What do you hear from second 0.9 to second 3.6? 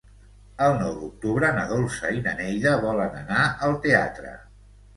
d'octubre na Dolça i na Neida volen anar